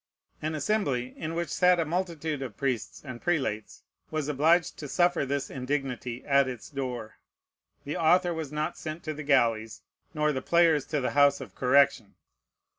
An 0.41 0.55
Assembly 0.55 1.13
in 1.15 1.35
which 1.35 1.49
sat 1.49 1.79
a 1.79 1.85
multitude 1.85 2.41
of 2.41 2.57
priests 2.57 3.03
and 3.05 3.21
prelates 3.21 3.83
was 4.09 4.27
obliged 4.27 4.75
to 4.79 4.87
suffer 4.87 5.27
this 5.27 5.51
indignity 5.51 6.25
at 6.25 6.47
its 6.47 6.71
door. 6.71 7.19
The 7.83 7.97
author 7.97 8.33
was 8.33 8.51
not 8.51 8.79
sent 8.79 9.03
to 9.03 9.13
the 9.13 9.21
galleys, 9.21 9.83
nor 10.15 10.31
the 10.33 10.41
players 10.41 10.87
to 10.87 11.01
the 11.01 11.11
house 11.11 11.39
of 11.39 11.53
correction. 11.53 12.15